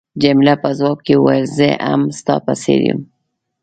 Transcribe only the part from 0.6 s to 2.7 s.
په ځواب کې وویل، زه هم ستا په